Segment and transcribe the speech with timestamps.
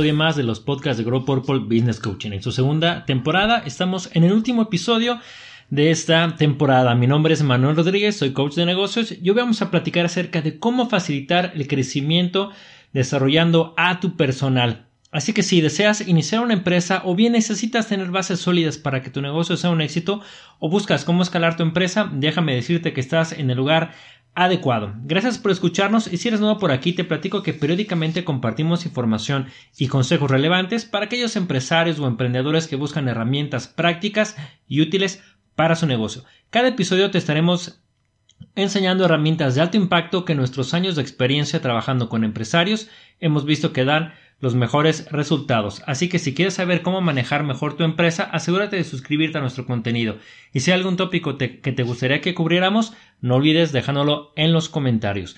[0.00, 2.32] episodio más de los podcasts de Grow Purple Business Coaching.
[2.32, 5.20] En su segunda temporada estamos en el último episodio
[5.68, 6.94] de esta temporada.
[6.94, 10.40] Mi nombre es Manuel Rodríguez, soy coach de negocios y hoy vamos a platicar acerca
[10.40, 12.50] de cómo facilitar el crecimiento
[12.94, 14.86] desarrollando a tu personal.
[15.12, 19.10] Así que si deseas iniciar una empresa o bien necesitas tener bases sólidas para que
[19.10, 20.22] tu negocio sea un éxito
[20.60, 23.92] o buscas cómo escalar tu empresa, déjame decirte que estás en el lugar
[24.34, 24.94] adecuado.
[25.04, 29.48] Gracias por escucharnos y si eres nuevo por aquí te platico que periódicamente compartimos información
[29.76, 34.36] y consejos relevantes para aquellos empresarios o emprendedores que buscan herramientas prácticas
[34.68, 35.22] y útiles
[35.54, 36.24] para su negocio.
[36.50, 37.80] Cada episodio te estaremos
[38.54, 42.88] enseñando herramientas de alto impacto que nuestros años de experiencia trabajando con empresarios
[43.20, 45.82] hemos visto que dan los mejores resultados.
[45.86, 49.66] Así que si quieres saber cómo manejar mejor tu empresa, asegúrate de suscribirte a nuestro
[49.66, 50.16] contenido.
[50.52, 54.68] Y si hay algún tópico que te gustaría que cubriéramos, no olvides dejándolo en los
[54.68, 55.36] comentarios.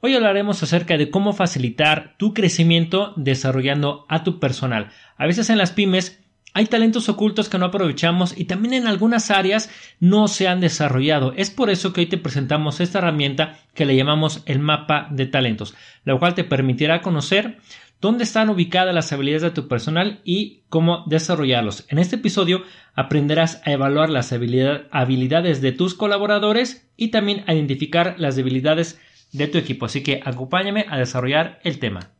[0.00, 4.90] Hoy hablaremos acerca de cómo facilitar tu crecimiento desarrollando a tu personal.
[5.16, 6.20] A veces en las pymes
[6.56, 9.68] hay talentos ocultos que no aprovechamos y también en algunas áreas
[10.00, 11.34] no se han desarrollado.
[11.36, 15.26] Es por eso que hoy te presentamos esta herramienta que le llamamos el mapa de
[15.26, 15.74] talentos,
[16.06, 17.58] la cual te permitirá conocer
[18.00, 21.86] dónde están ubicadas las habilidades de tu personal y cómo desarrollarlos.
[21.88, 22.62] En este episodio
[22.94, 29.00] aprenderás a evaluar las habilidades de tus colaboradores y también a identificar las debilidades
[29.32, 29.86] de tu equipo.
[29.86, 32.12] Así que acompáñame a desarrollar el tema.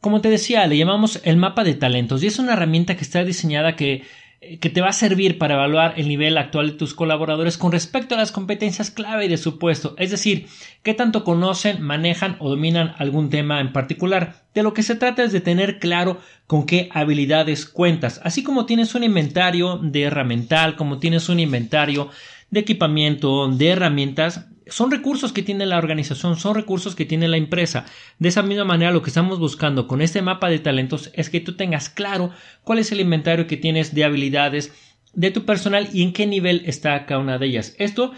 [0.00, 3.24] Como te decía, le llamamos el mapa de talentos y es una herramienta que está
[3.24, 4.04] diseñada que,
[4.40, 8.14] que, te va a servir para evaluar el nivel actual de tus colaboradores con respecto
[8.14, 10.46] a las competencias clave de su puesto, es decir,
[10.82, 14.44] qué tanto conocen, manejan o dominan algún tema en particular.
[14.54, 18.66] De lo que se trata es de tener claro con qué habilidades cuentas, así como
[18.66, 22.10] tienes un inventario de herramental, como tienes un inventario
[22.50, 27.36] de equipamiento, de herramientas, son recursos que tiene la organización, son recursos que tiene la
[27.36, 27.84] empresa.
[28.18, 31.40] De esa misma manera, lo que estamos buscando con este mapa de talentos es que
[31.40, 32.30] tú tengas claro
[32.64, 34.72] cuál es el inventario que tienes de habilidades
[35.14, 37.74] de tu personal y en qué nivel está cada una de ellas.
[37.78, 38.12] Esto,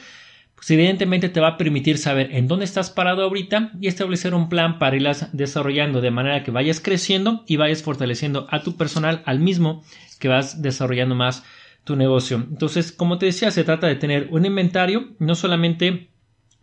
[0.54, 4.48] pues evidentemente te va a permitir saber en dónde estás parado ahorita y establecer un
[4.48, 9.22] plan para irlas desarrollando de manera que vayas creciendo y vayas fortaleciendo a tu personal
[9.24, 9.82] al mismo
[10.18, 11.44] que vas desarrollando más
[11.84, 12.36] tu negocio.
[12.36, 16.09] Entonces, como te decía, se trata de tener un inventario, no solamente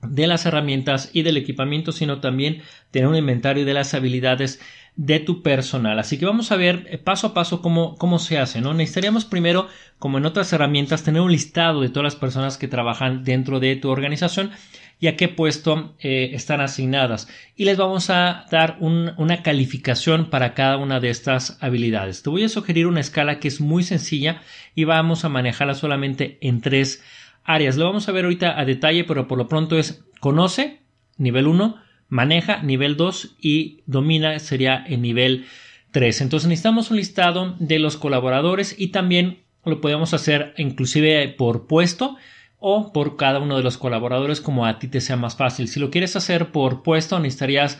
[0.01, 4.59] de las herramientas y del equipamiento, sino también tener un inventario de las habilidades
[4.95, 5.99] de tu personal.
[5.99, 8.73] Así que vamos a ver eh, paso a paso cómo, cómo se hace, ¿no?
[8.73, 9.67] Necesitaríamos primero,
[9.99, 13.75] como en otras herramientas, tener un listado de todas las personas que trabajan dentro de
[13.75, 14.51] tu organización
[14.99, 17.27] y a qué puesto eh, están asignadas.
[17.55, 22.23] Y les vamos a dar una calificación para cada una de estas habilidades.
[22.23, 24.41] Te voy a sugerir una escala que es muy sencilla
[24.73, 27.03] y vamos a manejarla solamente en tres
[27.47, 27.77] áreas.
[27.77, 30.81] Lo vamos a ver ahorita a detalle, pero por lo pronto es conoce,
[31.17, 31.77] nivel 1,
[32.09, 35.45] maneja, nivel 2 y domina sería el nivel
[35.91, 36.21] 3.
[36.21, 42.17] Entonces necesitamos un listado de los colaboradores y también lo podemos hacer inclusive por puesto
[42.59, 45.67] o por cada uno de los colaboradores como a ti te sea más fácil.
[45.67, 47.79] Si lo quieres hacer por puesto necesitarías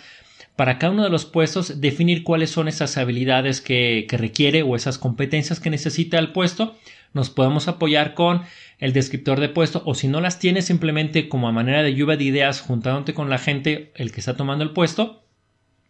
[0.55, 4.75] para cada uno de los puestos definir cuáles son esas habilidades que, que requiere o
[4.75, 6.75] esas competencias que necesita el puesto.
[7.13, 8.43] Nos podemos apoyar con
[8.79, 12.17] el descriptor de puesto o si no las tienes simplemente como a manera de lluvia
[12.17, 15.23] de ideas juntándote con la gente, el que está tomando el puesto,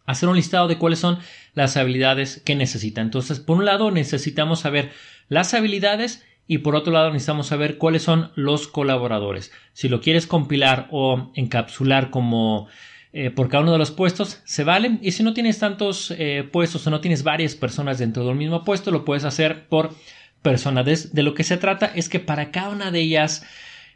[0.05, 1.19] hacer un listado de cuáles son
[1.53, 3.01] las habilidades que necesita.
[3.01, 4.91] Entonces, por un lado necesitamos saber
[5.27, 9.51] las habilidades y por otro lado necesitamos saber cuáles son los colaboradores.
[9.73, 12.67] Si lo quieres compilar o encapsular como
[13.11, 14.97] eh, por cada uno de los puestos, se vale.
[15.01, 18.63] Y si no tienes tantos eh, puestos o no tienes varias personas dentro del mismo
[18.63, 19.93] puesto, lo puedes hacer por
[20.47, 21.11] personas.
[21.11, 23.45] De, lo que se trata es que para cada una de ellas,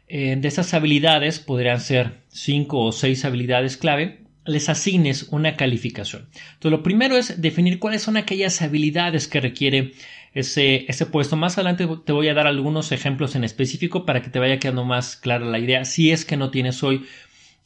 [0.06, 6.28] eh, de esas habilidades, podrían ser cinco o seis habilidades clave, les asignes una calificación.
[6.54, 9.92] Entonces, lo primero es definir cuáles son aquellas habilidades que requiere
[10.34, 11.36] ese, ese puesto.
[11.36, 14.84] Más adelante te voy a dar algunos ejemplos en específico para que te vaya quedando
[14.84, 15.86] más clara la idea.
[15.86, 17.06] Si es que no tienes hoy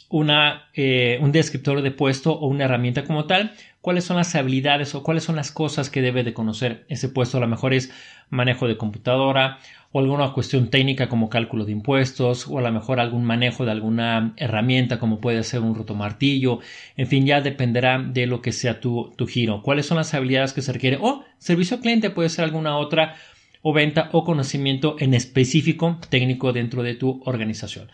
[0.08, 4.94] una, eh, un descriptor de puesto o una herramienta como tal, cuáles son las habilidades
[4.94, 7.38] o cuáles son las cosas que debe de conocer ese puesto.
[7.38, 7.92] A lo mejor es
[8.30, 9.58] manejo de computadora
[9.92, 13.70] o alguna cuestión técnica como cálculo de impuestos o a lo mejor algún manejo de
[13.70, 16.60] alguna herramienta como puede ser un rotomartillo.
[16.96, 19.62] En fin, ya dependerá de lo que sea tu, tu giro.
[19.62, 20.98] ¿Cuáles son las habilidades que se requiere?
[21.00, 23.14] O servicio cliente puede ser alguna otra
[23.62, 27.88] o venta o conocimiento en específico técnico dentro de tu organización.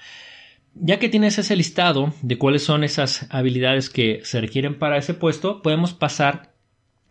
[0.74, 5.14] Ya que tienes ese listado de cuáles son esas habilidades que se requieren para ese
[5.14, 6.52] puesto, podemos pasar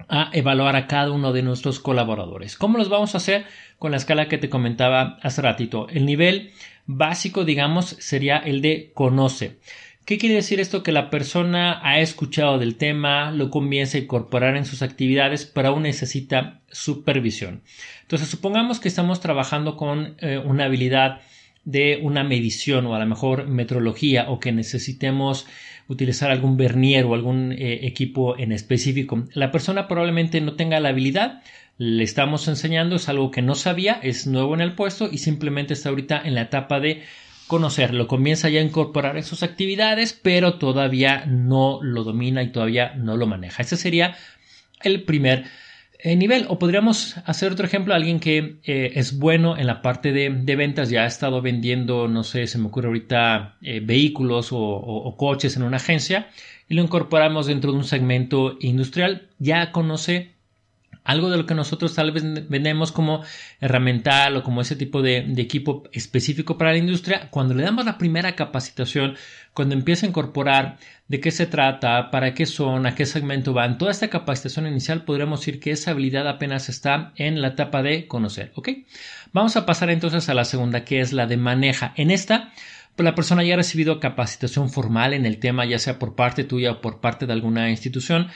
[0.09, 2.57] a evaluar a cada uno de nuestros colaboradores.
[2.57, 3.45] ¿Cómo los vamos a hacer?
[3.77, 5.87] Con la escala que te comentaba hace ratito.
[5.89, 6.51] El nivel
[6.85, 9.59] básico, digamos, sería el de conoce.
[10.05, 10.81] ¿Qué quiere decir esto?
[10.81, 15.69] Que la persona ha escuchado del tema, lo comienza a incorporar en sus actividades, pero
[15.69, 17.61] aún necesita supervisión.
[18.01, 21.21] Entonces, supongamos que estamos trabajando con eh, una habilidad
[21.63, 25.47] de una medición o a lo mejor metrología o que necesitemos
[25.87, 29.27] utilizar algún vernier o algún eh, equipo en específico.
[29.33, 31.43] La persona probablemente no tenga la habilidad,
[31.77, 35.73] le estamos enseñando, es algo que no sabía, es nuevo en el puesto y simplemente
[35.73, 37.03] está ahorita en la etapa de
[37.47, 42.93] conocerlo, comienza ya a incorporar en sus actividades, pero todavía no lo domina y todavía
[42.95, 43.63] no lo maneja.
[43.63, 44.15] Ese sería
[44.83, 45.45] el primer
[46.03, 46.45] eh, nivel.
[46.49, 50.89] O podríamos hacer otro ejemplo, alguien que eh, es bueno en la parte de, ventas,
[50.89, 55.63] ya ha estado vendiendo, no sé, se me ocurre ahorita eh, vehículos o, coches en
[55.63, 56.29] una agencia
[56.67, 60.31] y lo incorporamos dentro de un segmento industrial, ya conoce
[61.03, 63.23] algo de lo que nosotros tal vez vendemos como
[63.59, 67.97] herramental o como ese tipo de, equipo específico para la industria, cuando le damos la
[67.97, 69.15] primera capacitación,
[69.53, 70.77] cuando empieza a incorporar
[71.07, 75.03] de qué se trata, para qué son, a qué segmento van, toda esta capacitación inicial
[75.03, 78.69] podríamos decir que esa habilidad apenas está en la etapa de conocer, ¿ok?
[79.33, 81.93] Vamos a pasar entonces a la segunda, que es la de maneja.
[81.97, 82.53] En esta,
[82.95, 86.43] pues la persona ya ha recibido capacitación formal en el tema, ya sea por parte
[86.43, 88.29] tuya o por parte de alguna institución.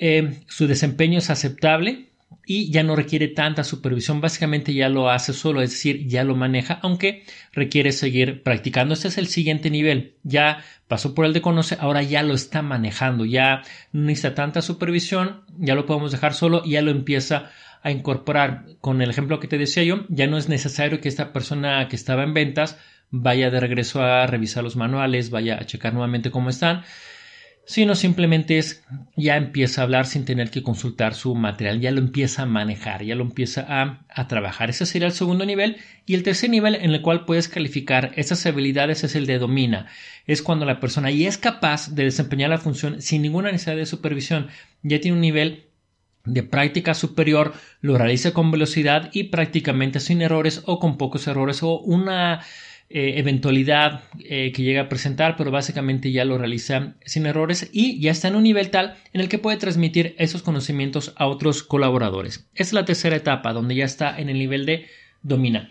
[0.00, 2.08] Eh, su desempeño es aceptable
[2.46, 6.34] y ya no requiere tanta supervisión, básicamente ya lo hace solo, es decir, ya lo
[6.34, 8.94] maneja, aunque requiere seguir practicando.
[8.94, 12.62] Este es el siguiente nivel, ya pasó por el de conoce, ahora ya lo está
[12.62, 13.62] manejando, ya
[13.92, 17.50] no necesita tanta supervisión, ya lo podemos dejar solo y ya lo empieza
[17.82, 18.64] a incorporar.
[18.80, 21.96] Con el ejemplo que te decía yo, ya no es necesario que esta persona que
[21.96, 22.78] estaba en ventas
[23.10, 26.82] vaya de regreso a revisar los manuales, vaya a checar nuevamente cómo están,
[27.68, 28.82] sino simplemente es
[29.14, 33.04] ya empieza a hablar sin tener que consultar su material, ya lo empieza a manejar,
[33.04, 34.70] ya lo empieza a, trabajar.
[34.70, 35.76] Ese sería el segundo nivel.
[36.06, 39.86] Y el tercer nivel en el cual puedes calificar esas habilidades es el de domina.
[40.26, 43.84] Es cuando la persona ya es capaz de desempeñar la función sin ninguna necesidad de
[43.84, 44.48] supervisión.
[44.82, 45.66] Ya tiene un nivel
[46.24, 51.62] de práctica superior, lo realiza con velocidad y prácticamente sin errores o con pocos errores
[51.62, 52.40] o una
[52.90, 58.00] eh, eventualidad eh, que llega a presentar, pero básicamente ya lo realiza sin errores y
[58.00, 61.62] ya está en un nivel tal en el que puede transmitir esos conocimientos a otros
[61.62, 62.48] colaboradores.
[62.54, 64.86] es la tercera etapa, donde ya está en el nivel de
[65.22, 65.70] domina.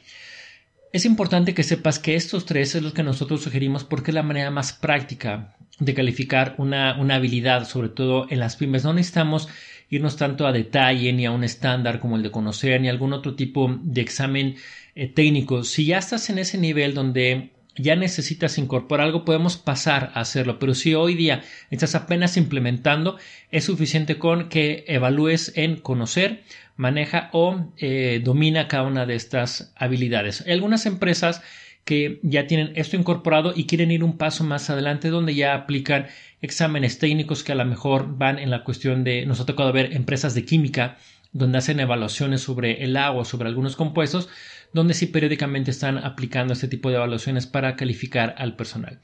[0.93, 4.23] Es importante que sepas que estos tres es los que nosotros sugerimos porque es la
[4.23, 8.83] manera más práctica de calificar una, una habilidad, sobre todo en las pymes.
[8.83, 9.49] No necesitamos
[9.89, 13.35] irnos tanto a detalle ni a un estándar como el de conocer ni algún otro
[13.35, 14.55] tipo de examen
[14.95, 15.63] eh, técnico.
[15.63, 20.59] Si ya estás en ese nivel donde ya necesitas incorporar algo, podemos pasar a hacerlo.
[20.59, 23.17] Pero si hoy día estás apenas implementando,
[23.51, 26.43] es suficiente con que evalúes en conocer,
[26.75, 30.43] maneja o eh, domina cada una de estas habilidades.
[30.45, 31.41] Hay algunas empresas
[31.85, 36.07] que ya tienen esto incorporado y quieren ir un paso más adelante donde ya aplican
[36.41, 39.93] exámenes técnicos que a lo mejor van en la cuestión de, nos ha tocado ver
[39.93, 40.97] empresas de química
[41.31, 44.29] donde hacen evaluaciones sobre el agua, sobre algunos compuestos,
[44.73, 48.99] donde sí periódicamente están aplicando este tipo de evaluaciones para calificar al personal.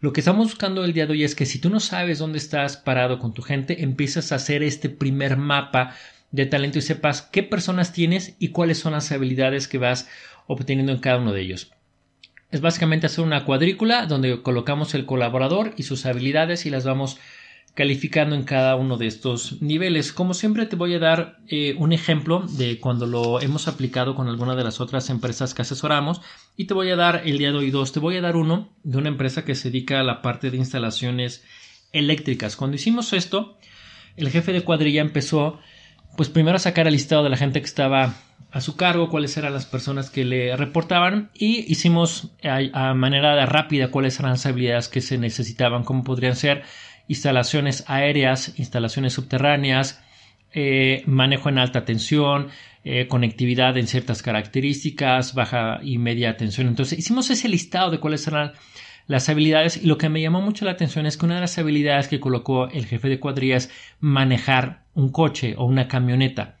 [0.00, 2.38] Lo que estamos buscando el día de hoy es que si tú no sabes dónde
[2.38, 5.94] estás parado con tu gente, empiezas a hacer este primer mapa
[6.30, 10.08] de talento y sepas qué personas tienes y cuáles son las habilidades que vas
[10.46, 11.72] obteniendo en cada uno de ellos.
[12.50, 17.18] Es básicamente hacer una cuadrícula donde colocamos el colaborador y sus habilidades y las vamos
[17.74, 20.12] calificando en cada uno de estos niveles.
[20.12, 24.28] Como siempre te voy a dar eh, un ejemplo de cuando lo hemos aplicado con
[24.28, 26.22] alguna de las otras empresas que asesoramos
[26.56, 27.92] y te voy a dar el día de hoy dos.
[27.92, 30.56] Te voy a dar uno de una empresa que se dedica a la parte de
[30.56, 31.44] instalaciones
[31.92, 32.56] eléctricas.
[32.56, 33.58] Cuando hicimos esto,
[34.16, 35.60] el jefe de cuadrilla empezó
[36.16, 38.14] pues primero sacar el listado de la gente que estaba
[38.50, 43.90] a su cargo, cuáles eran las personas que le reportaban y hicimos a, manera rápida
[43.90, 46.62] cuáles eran las habilidades que se necesitaban, cómo podrían ser
[47.08, 50.02] instalaciones aéreas, instalaciones subterráneas,
[50.54, 52.48] eh, manejo en alta tensión,
[52.84, 56.68] eh, conectividad en ciertas características, baja y media tensión.
[56.68, 58.52] Entonces hicimos ese listado de cuáles eran
[59.06, 61.58] las habilidades y lo que me llamó mucho la atención es que una de las
[61.58, 66.56] habilidades que colocó el jefe de cuadrilla es manejar un coche o una camioneta.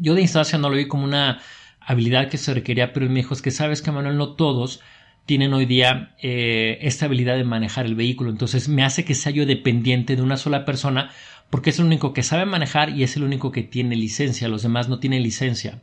[0.00, 1.40] Yo de instancia no lo vi como una
[1.80, 4.80] habilidad que se requería, pero él me dijo es que sabes que Manuel no todos
[5.24, 8.30] tienen hoy día eh, esta habilidad de manejar el vehículo.
[8.30, 11.10] Entonces me hace que sea yo dependiente de una sola persona
[11.48, 14.48] porque es el único que sabe manejar y es el único que tiene licencia.
[14.48, 15.80] Los demás no tienen licencia.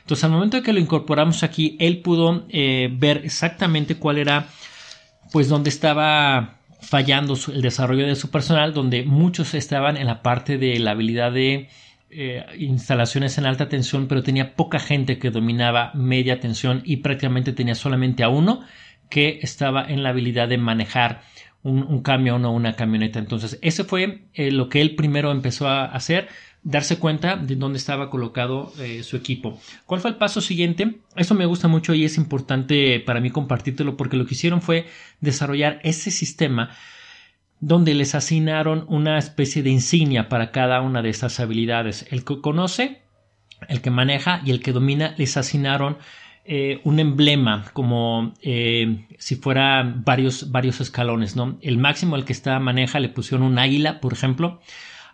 [0.00, 4.48] Entonces al momento de que lo incorporamos aquí, él pudo eh, ver exactamente cuál era,
[5.32, 10.58] pues dónde estaba fallando el desarrollo de su personal, donde muchos estaban en la parte
[10.58, 11.68] de la habilidad de
[12.10, 17.52] eh, instalaciones en alta tensión, pero tenía poca gente que dominaba media tensión y prácticamente
[17.52, 18.62] tenía solamente a uno
[19.08, 21.22] que estaba en la habilidad de manejar
[21.62, 23.18] un, camión o una camioneta.
[23.18, 26.28] Entonces, ese fue eh, lo que él primero empezó a hacer,
[26.62, 29.58] darse cuenta de dónde estaba colocado eh, su equipo.
[29.86, 30.98] ¿Cuál fue el paso siguiente?
[31.16, 34.86] Eso me gusta mucho y es importante para mí compartírtelo porque lo que hicieron fue
[35.20, 36.70] desarrollar ese sistema
[37.60, 42.06] donde les asignaron una especie de insignia para cada una de estas habilidades.
[42.10, 43.02] El que conoce,
[43.68, 45.98] el que maneja y el que domina les asignaron
[46.46, 51.58] eh, un emblema como eh, si fuera varios, varios escalones, ¿no?
[51.60, 54.60] El máximo al que está maneja le pusieron un águila, por ejemplo.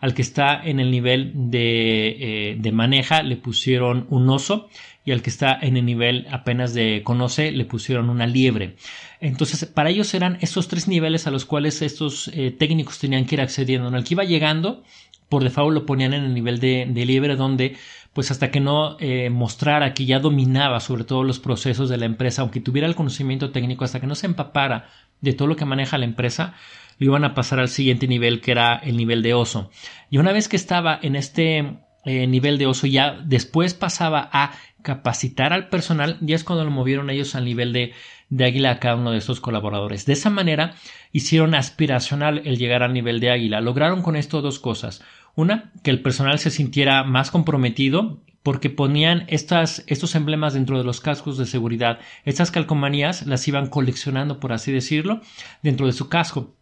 [0.00, 4.69] Al que está en el nivel de, eh, de maneja le pusieron un oso
[5.05, 8.76] y al que está en el nivel apenas de conoce le pusieron una liebre.
[9.21, 13.41] Entonces, para ellos eran esos tres niveles a los cuales estos técnicos tenían que ir
[13.41, 13.88] accediendo.
[13.88, 14.83] En el que iba llegando,
[15.29, 17.76] por default lo ponían en el nivel de, de liebre donde
[18.17, 22.07] pues hasta que no eh, mostrara que ya dominaba sobre todo los procesos de la
[22.07, 24.88] empresa, aunque tuviera el conocimiento técnico, hasta que no se empapara
[25.21, 26.55] de todo lo que maneja la empresa,
[26.99, 29.71] lo iban a pasar al siguiente nivel, que era el nivel de oso.
[30.11, 34.53] Y una vez que estaba en este eh, nivel de oso, ya después pasaba a
[34.83, 37.93] capacitar al personal, ya es cuando lo movieron ellos al nivel de,
[38.29, 40.07] de águila a cada uno de estos colaboradores.
[40.07, 40.75] De esa manera
[41.13, 43.61] hicieron aspiracional el llegar al nivel de águila.
[43.61, 45.03] Lograron con esto dos cosas.
[45.35, 51.00] Una, que el personal se sintiera más comprometido porque ponían estos emblemas dentro de los
[51.00, 51.99] cascos de seguridad.
[52.25, 55.21] Estas calcomanías las iban coleccionando, por así decirlo,
[55.65, 56.55] dentro de su casco.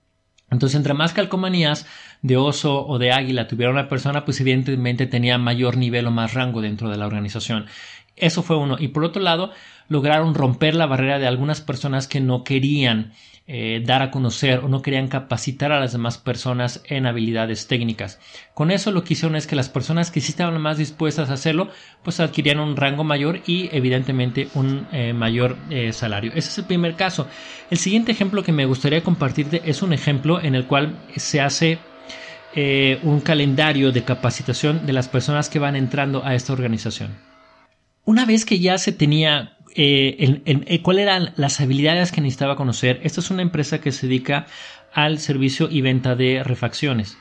[0.51, 1.87] Entonces, entre más calcomanías
[2.23, 6.33] de oso o de águila tuviera una persona, pues evidentemente tenía mayor nivel o más
[6.33, 7.67] rango dentro de la organización.
[8.17, 8.77] Eso fue uno.
[8.79, 9.51] Y por otro lado,
[9.89, 13.13] lograron romper la barrera de algunas personas que no querían
[13.47, 18.19] eh, dar a conocer o no querían capacitar a las demás personas en habilidades técnicas.
[18.55, 21.35] Con eso lo que hicieron es que las personas que sí estaban más dispuestas a
[21.35, 21.69] hacerlo,
[22.03, 26.33] pues adquirían un rango mayor y evidentemente un eh, mayor eh, salario.
[26.35, 27.29] Ese es el primer caso.
[27.71, 31.79] El siguiente ejemplo que me gustaría compartirte es un ejemplo en el cual se hace
[33.03, 37.34] un calendario de capacitación de las personas que van entrando a esta organización.
[38.05, 43.01] Una vez que ya se tenía eh, eh, cuáles eran las habilidades que necesitaba conocer.
[43.03, 44.47] Esta es una empresa que se dedica
[44.93, 47.19] al servicio y venta de refacciones.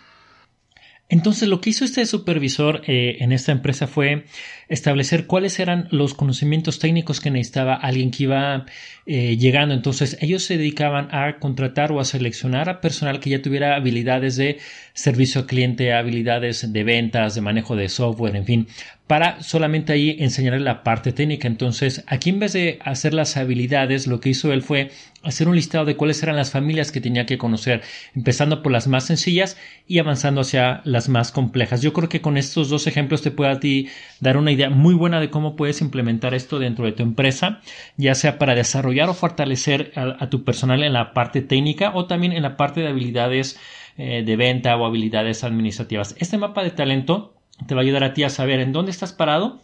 [1.10, 4.26] Entonces lo que hizo este supervisor eh, en esta empresa fue
[4.68, 8.66] establecer cuáles eran los conocimientos técnicos que necesitaba alguien que iba
[9.06, 9.74] llegando.
[9.74, 14.38] Entonces ellos se dedicaban a contratar o a seleccionar a personal que ya tuviera habilidades
[14.38, 14.60] de
[14.94, 18.68] servicio al cliente, habilidades de ventas, de manejo de software, en fin,
[19.08, 21.48] para solamente ahí enseñarle la parte técnica.
[21.48, 24.92] Entonces, aquí en vez de hacer las habilidades, lo que hizo él fue
[25.24, 27.82] hacer un listado de cuáles eran las familias que tenía que conocer,
[28.16, 29.58] empezando por las más sencillas
[29.88, 31.82] y avanzando hacia las más complejas.
[31.82, 34.94] Yo creo que con estos dos ejemplos te puede a ti dar una idea muy
[34.94, 37.62] buena de cómo puedes implementar esto dentro de tu empresa,
[37.98, 42.34] ya sea para desarrollar o fortalecer a, tu personal en la parte técnica o también
[42.34, 43.60] en la parte de habilidades
[43.98, 46.16] eh, de venta o habilidades administrativas.
[46.20, 47.34] Este mapa de talento
[47.68, 49.62] te va a ayudar a ti a saber en dónde estás parado,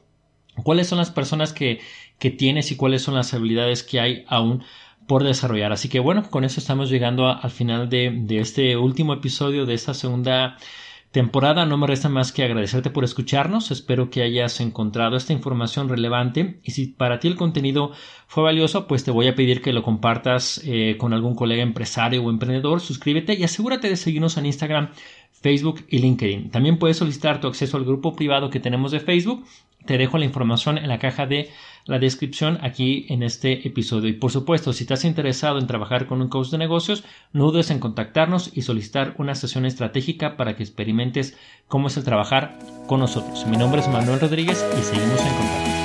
[0.64, 1.80] cuáles son las personas que,
[2.18, 4.64] que tienes y cuáles son las habilidades que hay aún
[5.08, 5.72] por desarrollar.
[5.72, 9.74] Así que bueno, con eso estamos llegando al final de, de este último episodio de
[9.74, 10.58] esta segunda
[11.12, 11.66] temporada.
[11.66, 13.72] No me resta más que agradecerte por escucharnos.
[13.72, 17.92] Espero que hayas encontrado esta información relevante y si para ti el contenido
[18.28, 22.24] fue valioso, pues te voy a pedir que lo compartas eh, con algún colega empresario
[22.24, 22.80] o emprendedor.
[22.80, 24.92] Suscríbete y asegúrate de seguirnos en Instagram,
[25.42, 26.52] Facebook y LinkedIn.
[26.52, 29.46] También puedes solicitar tu acceso al grupo privado que tenemos de Facebook.
[29.86, 31.50] Te dejo la información en la caja de
[31.86, 34.10] la descripción aquí en este episodio.
[34.10, 37.04] Y por supuesto, si estás interesado en trabajar con un coach de negocios,
[37.34, 42.04] no dudes en contactarnos y solicitar una sesión estratégica para que experimentes cómo es el
[42.04, 43.46] trabajar con nosotros.
[43.48, 45.79] Mi nombre es Manuel Rodríguez y seguimos en contacto.